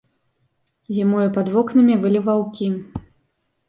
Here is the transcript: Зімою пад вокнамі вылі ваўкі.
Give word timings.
Зімою 0.97 1.27
пад 1.37 1.53
вокнамі 1.59 2.01
вылі 2.03 2.19
ваўкі. 2.33 2.75